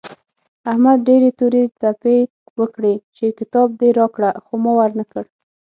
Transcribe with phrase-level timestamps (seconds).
[0.71, 2.17] احمد ډېرې تورې تپې
[2.59, 5.23] وکړې چې کتاب دې راکړه خو ما ور نه کړ.